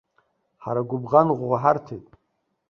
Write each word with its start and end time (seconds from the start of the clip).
Ҳара 0.63 0.87
гәыбӷан 0.89 1.27
ӷәӷәа 1.37 1.57
ҳарҭеит. 1.61 2.07